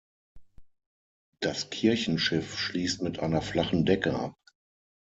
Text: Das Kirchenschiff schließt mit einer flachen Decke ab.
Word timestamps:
Das 1.41 1.69
Kirchenschiff 1.69 2.57
schließt 2.57 3.03
mit 3.03 3.19
einer 3.19 3.43
flachen 3.43 3.85
Decke 3.85 4.17
ab. 4.19 4.35